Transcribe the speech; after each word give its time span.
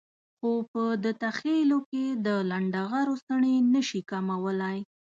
خو 0.37 0.51
په 0.71 0.83
دته 1.05 1.29
خېلو 1.39 1.79
کې 1.89 2.05
د 2.25 2.27
لنډغرو 2.49 3.15
څڼې 3.25 3.55
نشي 3.73 4.01
کمولای. 4.11 4.79